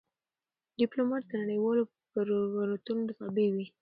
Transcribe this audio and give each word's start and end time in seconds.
ډيپلومات 0.79 1.23
د 1.27 1.31
نړېوالو 1.41 1.83
پروتوکولونو 2.13 3.11
تابع 3.19 3.47
وي. 3.55 3.65